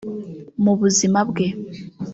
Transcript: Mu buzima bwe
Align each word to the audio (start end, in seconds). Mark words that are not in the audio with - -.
Mu 0.63 0.73
buzima 0.79 1.19
bwe 1.29 1.47